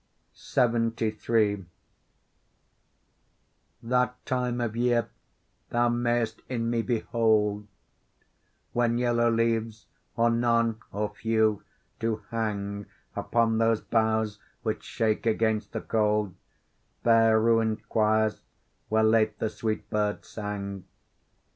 [0.57, 1.63] LXXIII
[3.83, 5.09] That time of year
[5.69, 7.67] thou mayst in me behold
[8.73, 9.85] When yellow leaves,
[10.15, 11.61] or none, or few,
[11.99, 16.33] do hang Upon those boughs which shake against the cold,
[17.03, 18.41] Bare ruin'd choirs,
[18.89, 20.85] where late the sweet birds sang.